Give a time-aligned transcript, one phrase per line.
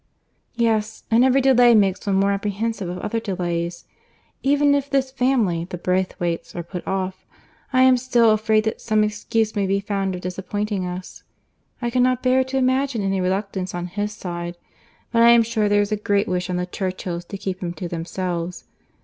[0.55, 3.85] "Yes; and every delay makes one more apprehensive of other delays.
[4.41, 7.23] Even if this family, the Braithwaites, are put off,
[7.71, 11.21] I am still afraid that some excuse may be found for disappointing us.
[11.83, 14.57] I cannot bear to imagine any reluctance on his side;
[15.11, 17.71] but I am sure there is a great wish on the Churchills' to keep him
[17.73, 18.63] to themselves.